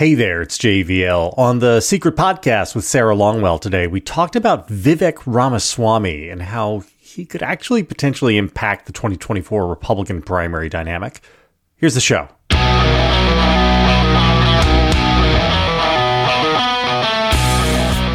[0.00, 1.36] Hey there, it's JVL.
[1.36, 6.84] On the Secret Podcast with Sarah Longwell today, we talked about Vivek Ramaswamy and how
[6.96, 11.20] he could actually potentially impact the 2024 Republican primary dynamic.
[11.76, 12.28] Here's the show.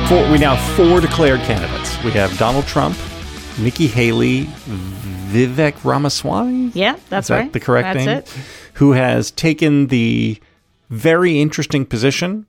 [0.08, 2.04] Four, we now have four declared candidates.
[2.04, 2.98] We have Donald Trump,
[3.60, 4.46] Nikki Haley,
[5.28, 6.72] Vivek Ramaswamy.
[6.74, 7.54] Yeah, that's Is that right.
[7.54, 8.18] the correct that's name?
[8.18, 8.34] It.
[8.74, 10.40] Who has taken the
[10.90, 12.46] very interesting position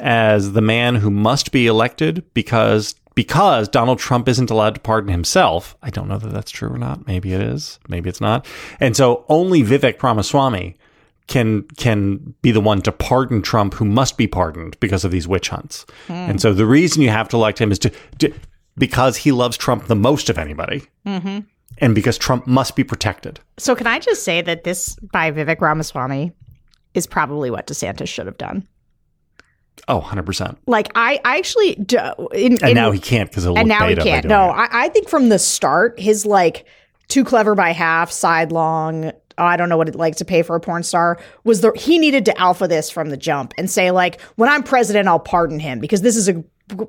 [0.00, 5.10] as the man who must be elected because because Donald Trump isn't allowed to pardon
[5.10, 5.76] himself.
[5.82, 7.06] I don't know that that's true or not.
[7.06, 7.78] Maybe it is.
[7.88, 8.46] Maybe it's not.
[8.78, 10.76] And so only Vivek Ramaswamy
[11.26, 15.28] can can be the one to pardon Trump, who must be pardoned because of these
[15.28, 15.86] witch hunts.
[16.06, 16.12] Hmm.
[16.12, 18.32] And so the reason you have to elect him is to, to
[18.76, 21.40] because he loves Trump the most of anybody, mm-hmm.
[21.78, 23.38] and because Trump must be protected.
[23.58, 26.32] So can I just say that this by Vivek Ramaswamy
[26.94, 28.66] is probably what DeSantis should have done.
[29.88, 30.56] Oh, 100%.
[30.66, 31.98] Like I, I actually do,
[32.32, 34.26] in, And in- now he can't because and now he can't.
[34.26, 34.50] No.
[34.50, 36.66] I, I think from the start, his like
[37.08, 39.06] too clever by half, sidelong.
[39.06, 39.12] oh,
[39.44, 41.18] I don't know what it like to pay for a porn star.
[41.44, 44.62] Was the he needed to alpha this from the jump and say like, when I'm
[44.62, 46.44] president, I'll pardon him because this is a.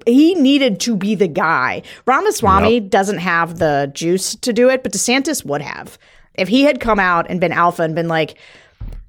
[0.06, 1.82] He needed to be the guy.
[2.06, 5.98] Ramaswamy doesn't have the juice to do it, but DeSantis would have.
[6.36, 8.38] If he had come out and been alpha and been like,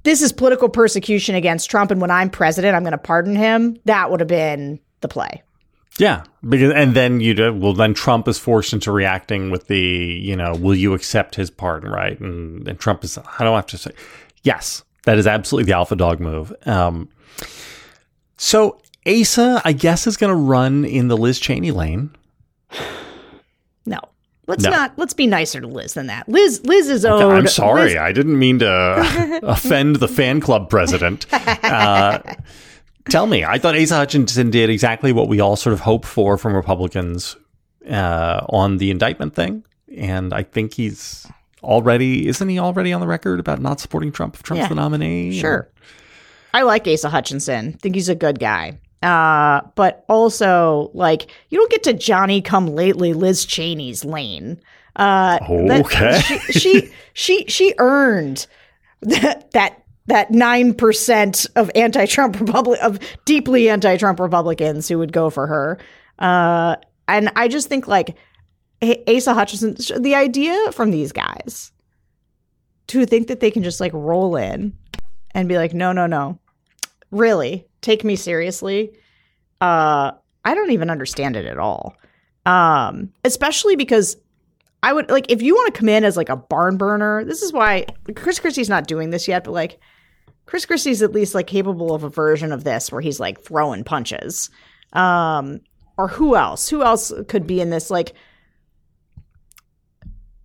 [0.02, 3.78] this is political persecution against Trump, and when I'm president, I'm going to pardon him,
[3.84, 5.42] that would have been the play.
[5.98, 7.74] Yeah, because and then you do well.
[7.74, 11.90] Then Trump is forced into reacting with the you know, will you accept his pardon,
[11.90, 12.18] right?
[12.18, 13.92] And and Trump is I don't have to say
[14.42, 14.84] yes.
[15.04, 16.54] That is absolutely the alpha dog move.
[16.64, 17.08] Um,
[18.38, 22.10] so Asa, I guess, is going to run in the Liz Cheney lane.
[24.48, 24.70] Let's No.
[24.70, 24.94] not.
[24.96, 26.28] Let's be nicer to Liz than that.
[26.28, 26.60] Liz.
[26.64, 27.22] Liz is owed.
[27.32, 31.26] I'm sorry, Liz- I didn't mean to offend the fan club president.
[31.32, 32.20] Uh,
[33.08, 36.36] tell me, I thought Asa Hutchinson did exactly what we all sort of hope for
[36.36, 37.36] from Republicans
[37.88, 39.64] uh, on the indictment thing,
[39.96, 41.26] and I think he's
[41.62, 44.74] already isn't he already on the record about not supporting Trump if Trump's Yeah, the
[44.74, 45.38] nominee?
[45.38, 45.68] Sure.
[46.52, 47.74] I like Asa Hutchinson.
[47.74, 48.78] Think he's a good guy.
[49.02, 54.60] Uh, but also, like, you don't get to Johnny come lately Liz Cheney's lane.
[54.94, 56.20] Uh, Okay.
[56.20, 58.46] she, she she she earned
[59.00, 65.30] that that that nine percent of anti-Trump Republic of deeply anti-Trump Republicans who would go
[65.30, 65.78] for her.
[66.18, 66.76] Uh,
[67.08, 68.16] and I just think like
[68.82, 71.72] Asa Hutchinson, the idea from these guys
[72.88, 74.76] to think that they can just like roll in
[75.32, 76.38] and be like, no, no, no,
[77.10, 78.92] really take me seriously.
[79.60, 80.12] Uh,
[80.44, 81.94] I don't even understand it at all.
[82.46, 84.16] Um, especially because
[84.82, 87.24] I would like if you want to come in as like a barn burner.
[87.24, 89.78] This is why Chris Christie's not doing this yet, but like
[90.46, 93.84] Chris Christie's at least like capable of a version of this where he's like throwing
[93.84, 94.50] punches.
[94.92, 95.60] Um,
[95.96, 96.68] or who else?
[96.68, 97.90] Who else could be in this?
[97.90, 98.12] Like,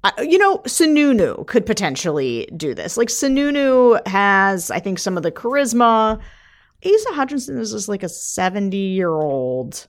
[0.03, 2.95] I- you know, Sununu could potentially do this.
[2.97, 6.19] Like Sununu has, I think, some of the charisma.
[6.85, 9.87] Asa Hutchinson is just like a seventy-year-old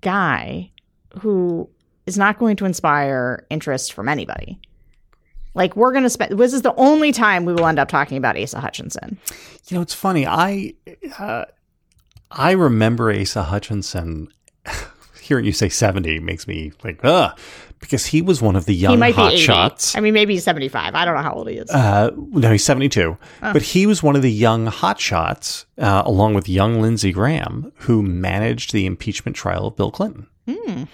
[0.00, 0.70] guy
[1.20, 1.68] who
[2.06, 4.60] is not going to inspire interest from anybody.
[5.54, 6.38] Like we're going to spend.
[6.38, 9.18] This is the only time we will end up talking about Asa Hutchinson.
[9.66, 10.26] You know, it's funny.
[10.26, 10.74] I
[11.18, 11.46] uh,
[12.30, 14.28] I remember Asa Hutchinson.
[15.20, 17.38] Hearing you say seventy makes me like, ugh,
[17.80, 19.96] because he was one of the young hot shots.
[19.96, 20.94] I mean, maybe he's seventy-five.
[20.94, 21.70] I don't know how old he is.
[21.70, 23.16] Uh, no, he's 72.
[23.42, 23.52] Oh.
[23.52, 28.02] But he was one of the young hotshots, uh, along with young Lindsey Graham, who
[28.02, 30.26] managed the impeachment trial of Bill Clinton.
[30.48, 30.84] Hmm.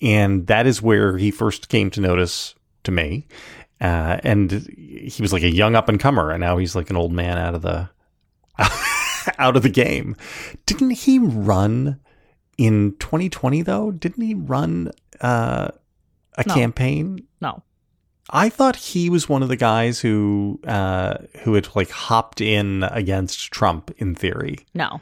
[0.00, 2.54] And that is where he first came to notice
[2.84, 3.26] to me.
[3.80, 6.96] Uh, and he was like a young up and comer, and now he's like an
[6.96, 7.90] old man out of the
[9.38, 10.16] out of the game.
[10.64, 12.00] Didn't he run
[12.56, 13.90] in 2020 though?
[13.90, 15.68] Didn't he run uh,
[16.36, 16.54] a No.
[16.54, 17.20] campaign?
[17.40, 17.62] no.
[18.28, 22.82] I thought he was one of the guys who uh, who had like hopped in
[22.82, 24.66] against Trump in theory.
[24.74, 25.00] No,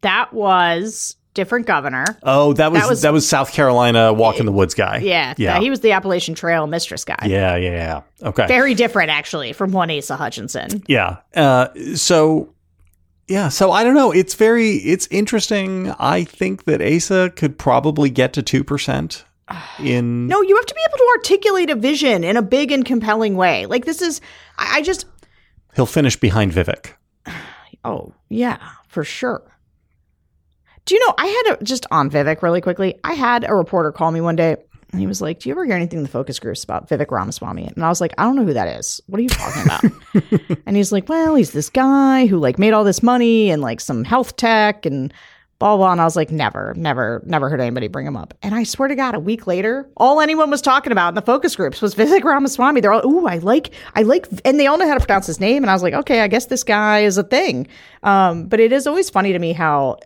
[0.00, 2.04] that was different governor.
[2.24, 4.98] Oh, that was that was, was- South Carolina walk in the woods guy.
[4.98, 7.16] Yeah, yeah, he was the Appalachian Trail mistress guy.
[7.26, 7.70] yeah, yeah,
[8.20, 8.28] yeah.
[8.28, 10.82] Okay, Very different, actually, from one Asa Hutchinson.
[10.88, 11.18] yeah.
[11.32, 12.52] Uh, so
[13.28, 14.10] yeah, so I don't know.
[14.10, 15.94] It's very it's interesting.
[16.00, 19.24] I think that Asa could probably get to two percent
[19.78, 20.26] in.
[20.26, 23.36] No, you have to be able to articulate a vision in a big and compelling
[23.36, 23.66] way.
[23.66, 24.20] Like this is,
[24.58, 25.06] I, I just,
[25.76, 26.92] He'll finish behind Vivek.
[27.84, 28.58] oh yeah,
[28.88, 29.42] for sure.
[30.84, 31.14] Do you know?
[31.16, 32.98] I had a just on Vivek really quickly.
[33.04, 34.56] I had a reporter call me one day
[34.92, 37.10] And he was like, Do you ever hear anything in the focus groups about Vivek
[37.10, 37.66] Ramaswamy?
[37.74, 39.00] And I was like, I don't know who that is.
[39.06, 40.58] What are you talking about?
[40.66, 43.80] and he's like, Well, he's this guy who like made all this money and like
[43.80, 45.12] some health tech and
[45.58, 45.92] blah blah.
[45.92, 48.34] And I was like, never, never, never heard anybody bring him up.
[48.42, 51.22] And I swear to God, a week later, all anyone was talking about in the
[51.22, 52.80] focus groups was Vivek Ramaswamy.
[52.80, 55.40] They're all, ooh, I like, I like, and they all know how to pronounce his
[55.40, 55.62] name.
[55.62, 57.66] And I was like, okay, I guess this guy is a thing.
[58.02, 59.98] Um, but it is always funny to me how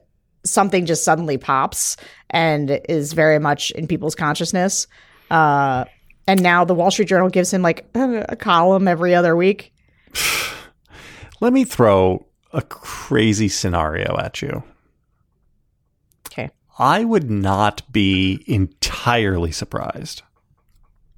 [0.44, 1.96] something just suddenly pops
[2.30, 4.86] and is very much in people's consciousness.
[5.30, 5.84] Uh,
[6.26, 9.72] and now the Wall Street Journal gives him like a, a column every other week.
[11.40, 14.62] Let me throw a crazy scenario at you.
[16.78, 20.22] I would not be entirely surprised.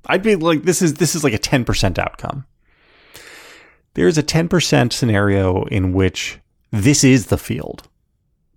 [0.07, 2.47] I'd be like, this is this is like a ten percent outcome.
[3.95, 6.39] There's a ten percent scenario in which
[6.71, 7.89] this is the field.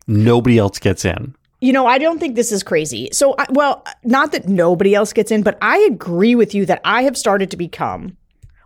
[0.08, 1.36] Nobody else gets in.
[1.60, 3.10] You know, I don't think this is crazy.
[3.14, 6.82] So, I, well, not that nobody else gets in, but I agree with you that
[6.84, 8.18] I have started to become.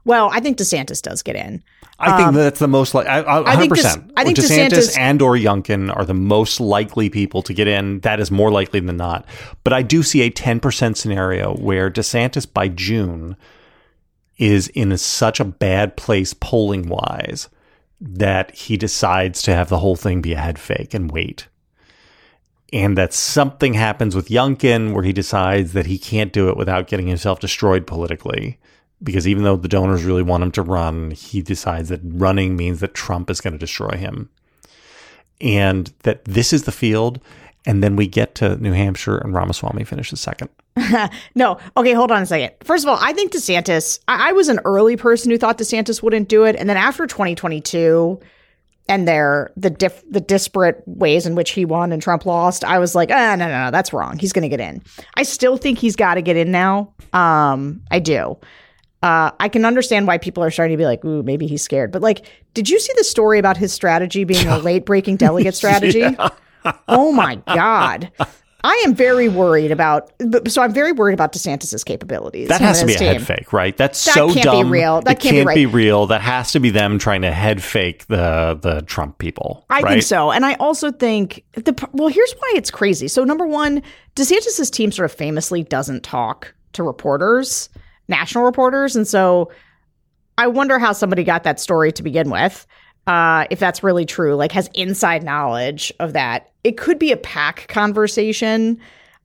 [0.07, 1.61] Well, I think DeSantis does get in.
[1.99, 3.07] I think um, that's the most like.
[3.07, 4.11] I, I, I think 100%.
[4.15, 7.99] I think DeSantis, DeSantis- and or Youngkin are the most likely people to get in.
[7.99, 9.25] That is more likely than not.
[9.65, 13.35] But I do see a ten percent scenario where DeSantis by June
[14.37, 17.49] is in such a bad place polling wise
[17.99, 21.47] that he decides to have the whole thing be a head fake and wait.
[22.71, 26.87] And that something happens with Youngkin where he decides that he can't do it without
[26.87, 28.57] getting himself destroyed politically.
[29.03, 32.79] Because even though the donors really want him to run, he decides that running means
[32.79, 34.29] that Trump is going to destroy him.
[35.39, 37.19] And that this is the field.
[37.65, 40.49] And then we get to New Hampshire and Ramaswamy finishes second.
[41.35, 42.51] No, okay, hold on a second.
[42.63, 46.01] First of all, I think DeSantis, I, I was an early person who thought DeSantis
[46.01, 46.55] wouldn't do it.
[46.55, 48.19] And then after 2022
[48.89, 53.11] and the the disparate ways in which he won and Trump lost, I was like,
[53.11, 54.17] ah, no, no, no, that's wrong.
[54.17, 54.81] He's going to get in.
[55.15, 56.93] I still think he's got to get in now.
[57.13, 58.37] Um, I do.
[59.03, 61.91] Uh, I can understand why people are starting to be like, ooh, maybe he's scared.
[61.91, 65.55] But like, did you see the story about his strategy being a late breaking delegate
[65.55, 66.03] strategy?
[66.87, 68.11] oh my God.
[68.63, 70.11] I am very worried about,
[70.47, 72.49] so I'm very worried about DeSantis's capabilities.
[72.49, 73.77] That has to be a head fake, right?
[73.77, 75.01] That's so That so can't be real.
[75.01, 75.55] That it can't be can't right.
[75.55, 76.07] be real.
[76.07, 79.63] That has to be them trying to head fake the the Trump people.
[79.69, 79.91] I right?
[79.91, 80.31] think so.
[80.31, 83.07] And I also think the well, here's why it's crazy.
[83.07, 83.83] So number one,
[84.15, 87.69] DeSantis's team sort of famously doesn't talk to reporters,
[88.07, 89.51] national reporters, and so
[90.37, 92.65] I wonder how somebody got that story to begin with.
[93.07, 96.51] Uh, if that's really true, like has inside knowledge of that.
[96.63, 98.79] It could be a PAC conversation.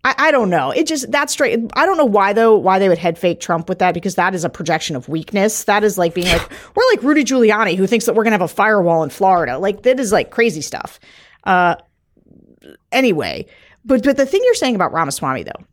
[0.05, 0.71] I, I don't know.
[0.71, 1.59] It just that's straight.
[1.75, 2.57] I don't know why though.
[2.57, 5.65] Why they would head fake Trump with that because that is a projection of weakness.
[5.65, 8.41] That is like being like we're like Rudy Giuliani who thinks that we're gonna have
[8.41, 9.59] a firewall in Florida.
[9.59, 11.01] Like that is like crazy stuff.
[11.43, 11.75] Uh,
[12.93, 13.47] anyway,
[13.85, 15.65] but but the thing you're saying about Ramaswamy though.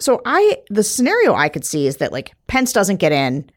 [0.00, 3.50] So I the scenario I could see is that like Pence doesn't get in.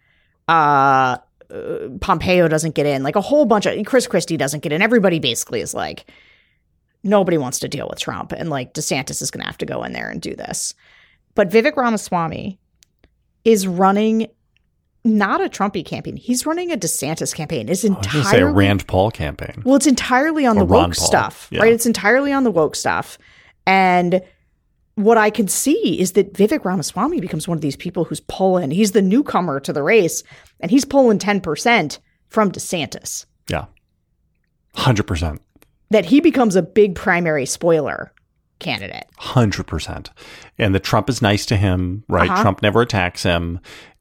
[0.47, 1.17] Uh,
[1.51, 3.03] uh, Pompeo doesn't get in.
[3.03, 4.81] Like a whole bunch of Chris Christie doesn't get in.
[4.81, 6.05] Everybody basically is like
[7.03, 9.83] nobody wants to deal with Trump, and like DeSantis is going to have to go
[9.83, 10.73] in there and do this.
[11.35, 12.59] But Vivek Ramaswamy
[13.45, 14.27] is running
[15.03, 16.15] not a Trumpy campaign.
[16.15, 17.69] He's running a DeSantis campaign.
[17.69, 19.63] It's was say a entirely Rand Paul campaign.
[19.65, 21.61] well, it's entirely on Or the woke stuff, yeah.
[21.61, 21.73] right?
[21.73, 23.17] It's entirely on the woke stuff.
[23.65, 24.21] And
[24.95, 28.71] what I can see is that Vivek Ramaswamy becomes one of these people who's pulling,
[28.71, 30.23] he's the newcomer to the race,
[30.59, 31.99] and he's pulling 10%
[32.29, 33.25] from DeSantis.
[33.49, 33.65] Yeah,
[34.75, 35.41] hundred percent.
[35.89, 38.13] That he becomes a big primary spoiler
[38.59, 39.05] candidate.
[39.17, 40.11] Hundred percent.
[40.57, 42.29] And the Trump is nice to him, right?
[42.29, 42.41] Uh-huh.
[42.41, 43.59] Trump never attacks him.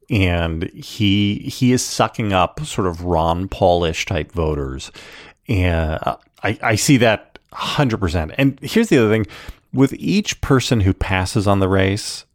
[0.09, 4.91] And he he is sucking up sort of Ron Paulish type voters.
[5.47, 8.31] And uh, I, I see that hundred percent.
[8.37, 9.25] And here's the other thing.
[9.73, 12.25] With each person who passes on the race,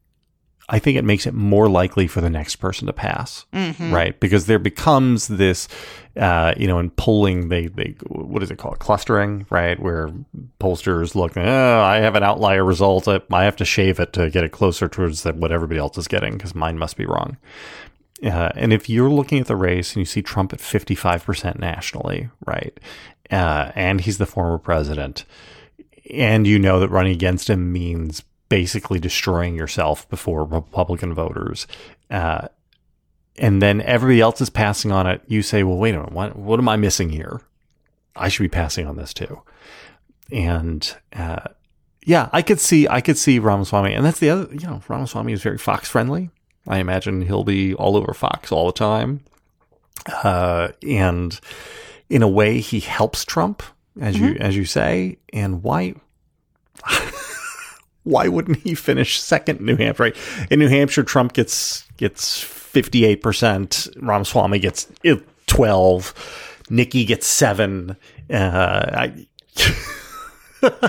[0.69, 3.47] I think it makes it more likely for the next person to pass,
[3.93, 4.19] right?
[4.19, 5.69] Because there becomes this,
[6.17, 9.79] uh, you know, in polling, they they what is it called, clustering, right?
[9.79, 10.11] Where
[10.59, 14.29] pollsters look, oh, I have an outlier result, I, I have to shave it to
[14.29, 17.37] get it closer towards that what everybody else is getting because mine must be wrong.
[18.25, 22.31] Uh, and if you're looking at the race and you see Trump at 55% nationally,
[22.45, 22.77] right,
[23.31, 25.27] uh, and he's the former president,
[26.11, 31.67] and you know that running against him means basically destroying yourself before Republican voters,
[32.11, 32.49] uh,
[33.39, 36.37] and then everybody else is passing on it, you say, well, wait a minute, what,
[36.37, 37.43] what am I missing here?
[38.15, 39.43] I should be passing on this too.
[40.33, 41.49] And uh,
[42.05, 45.33] yeah, I could see, I could see Ramaswamy, and that's the other, you know, Ramaswamy
[45.33, 46.31] is very Fox friendly.
[46.67, 49.21] I imagine he'll be all over Fox all the time,
[50.25, 51.39] uh, and
[52.09, 53.63] in a way, he helps Trump,
[54.01, 55.19] as you as you say.
[55.33, 55.95] And why
[58.05, 60.03] why wouldn't he finish second in New Hampshire?
[60.03, 60.17] Right?
[60.51, 63.89] In New Hampshire, Trump gets gets fifty eight percent.
[63.97, 64.87] Ramaswamy gets
[65.47, 66.15] twelve.
[66.69, 67.97] Nikki gets seven.
[68.29, 69.27] Uh, I,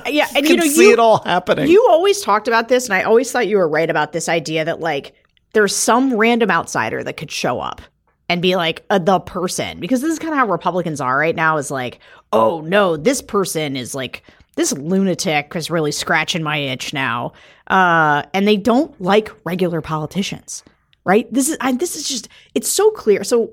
[0.08, 1.68] yeah, and you you know see you, it all happening.
[1.68, 4.66] You always talked about this, and I always thought you were right about this idea
[4.66, 5.14] that like
[5.54, 7.82] there's some random outsider that could show up
[8.29, 11.36] and be like uh, the person because this is kind of how Republicans are right
[11.36, 11.57] now.
[11.57, 12.00] Is like,
[12.34, 14.24] oh no, this person is like
[14.55, 17.34] this lunatic is really scratching my itch now,
[17.67, 20.63] uh, and they don't like regular politicians,
[21.05, 21.31] right?
[21.31, 23.24] This is I, this is just it's so clear.
[23.24, 23.51] So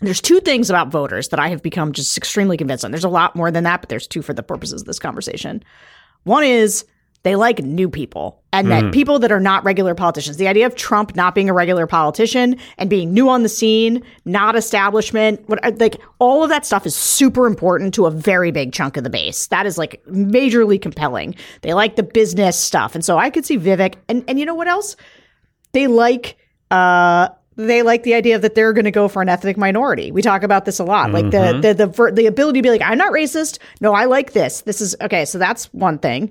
[0.00, 2.92] there's two things about voters that I have become just extremely convinced on.
[2.92, 5.64] There's a lot more than that, but there's two for the purposes of this conversation.
[6.22, 6.84] One is
[7.24, 8.92] they like new people and that mm.
[8.92, 10.36] people that are not regular politicians.
[10.36, 14.02] The idea of Trump not being a regular politician and being new on the scene,
[14.24, 18.50] not establishment, what, uh, like all of that stuff is super important to a very
[18.50, 19.48] big chunk of the base.
[19.48, 21.34] That is like majorly compelling.
[21.62, 22.94] They like the business stuff.
[22.94, 24.96] And so I could see Vivek and and you know what else?
[25.72, 26.36] They like
[26.70, 30.12] uh they like the idea that they're going to go for an ethnic minority.
[30.12, 31.60] We talk about this a lot, like the mm-hmm.
[31.60, 33.58] the the the ability to be like, I'm not racist.
[33.80, 34.60] No, I like this.
[34.60, 35.24] This is okay.
[35.24, 36.30] So that's one thing.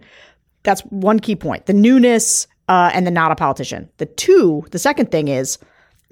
[0.67, 1.65] That's one key point.
[1.65, 3.87] The newness uh, and the not a politician.
[3.99, 5.57] The two, the second thing is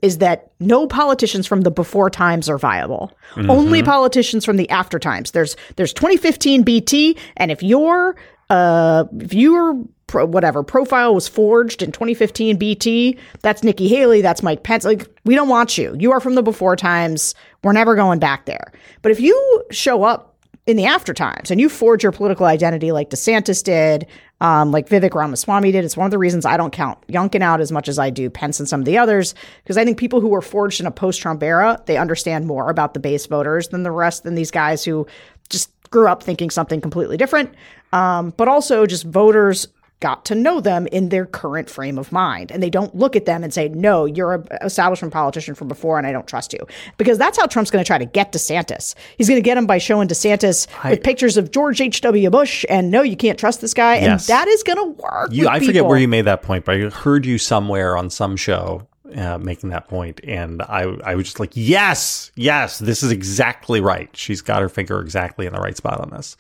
[0.02, 3.12] is that no politicians from the before times are viable.
[3.50, 5.32] Only politicians from the after times.
[5.32, 8.16] There's there's 2015 BT, and if your
[8.50, 14.42] uh if your pro, whatever profile was forged in 2015 BT, that's Nikki Haley, that's
[14.42, 14.86] Mike Pence.
[14.86, 15.94] Like we don't want you.
[16.00, 17.36] You are from the before times.
[17.62, 18.72] We're never going back there.
[19.02, 20.35] But if you show up
[20.68, 24.08] in the after times and you forge your political identity like DeSantis did,
[24.42, 25.86] um, like Vivek Ramaswamy did.
[25.86, 28.30] It's one of the reasons I don't count Youngkin out as much as I do
[28.30, 30.92] Pence and some of the others, because I think people who were forged in a
[30.92, 34.84] post-Trump era, they understand more about the base voters than the rest than these guys
[34.84, 35.06] who
[35.50, 37.54] just grew up thinking something completely different.
[37.94, 39.68] Um, but also just voters
[40.00, 42.52] got to know them in their current frame of mind.
[42.52, 45.98] And they don't look at them and say, no, you're an establishment politician from before
[45.98, 46.60] and I don't trust you.
[46.98, 48.96] Because that's how Trump's going to try to get DeSantis.
[49.18, 52.30] He's going to get him by showing DeSantis with pictures of George H.W.
[52.30, 53.96] Bush and no, you can't trust this guy.
[53.96, 55.32] And that is going to work.
[55.32, 58.36] You, I forget where you made that point, but I heard you somewhere on some
[58.36, 63.12] show uh, making that point, and I I was just like, yes, yes, this is
[63.12, 64.10] exactly right.
[64.16, 66.36] She's got her finger exactly in the right spot on this.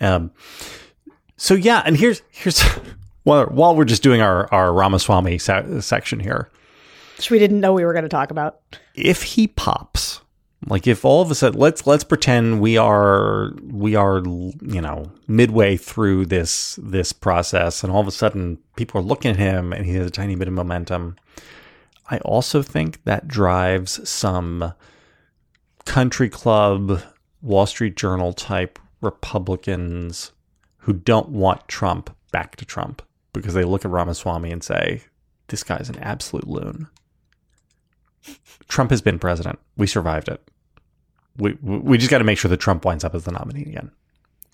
[0.00, 0.30] Um,
[1.36, 2.62] so yeah, and here's here's
[3.24, 6.50] while while we're just doing our our Ramaswamy se- section here,
[7.16, 8.60] Which we didn't know we were going to talk about.
[8.94, 10.20] if he pops
[10.66, 15.10] like if all of a sudden let's let's pretend we are we are you know
[15.28, 19.74] midway through this this process and all of a sudden people are looking at him
[19.74, 21.16] and he has a tiny bit of momentum
[22.10, 24.72] i also think that drives some
[25.84, 27.02] country club
[27.42, 30.32] wall street journal type republicans
[30.84, 35.02] who don't want trump back to trump because they look at ramaswamy and say
[35.48, 36.88] this guy's an absolute loon
[38.68, 39.58] Trump has been president.
[39.76, 40.40] We survived it.
[41.36, 43.90] We we just got to make sure that Trump winds up as the nominee again,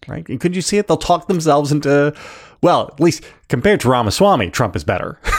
[0.08, 0.26] right?
[0.28, 0.88] And could you see it?
[0.88, 2.14] They'll talk themselves into,
[2.62, 5.18] well, at least compared to Ramaswamy, Trump is better.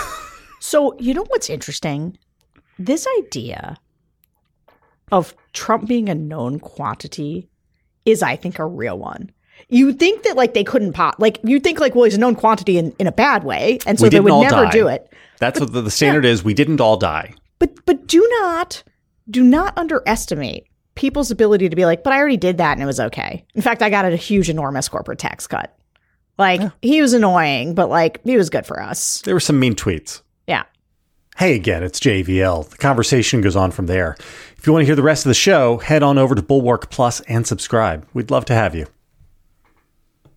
[0.63, 2.19] So, you know what's interesting?
[2.77, 3.77] This idea
[5.12, 7.50] of Trump being a known quantity
[8.05, 9.31] is, I think, a real one.
[9.69, 12.35] You think that like they couldn't pop, like you think like, well, he's a known
[12.35, 14.71] quantity in, in a bad way, and so they would never die.
[14.71, 15.11] do it.
[15.39, 16.43] That's what the, the standard is.
[16.43, 17.33] We didn't all die.
[17.59, 18.83] But but do not
[19.29, 22.85] do not underestimate people's ability to be like, but I already did that and it
[22.85, 23.45] was okay.
[23.55, 25.75] In fact, I got a huge, enormous corporate tax cut.
[26.37, 29.21] Like he was annoying, but like he was good for us.
[29.21, 30.21] There were some mean tweets.
[30.47, 30.63] Yeah.
[31.37, 32.69] Hey again, it's JVL.
[32.69, 34.15] The conversation goes on from there.
[34.57, 36.89] If you want to hear the rest of the show, head on over to Bulwark
[36.89, 38.07] Plus and subscribe.
[38.13, 38.87] We'd love to have you.